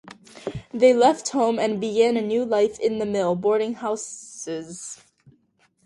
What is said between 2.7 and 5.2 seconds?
in the mill boarding houses.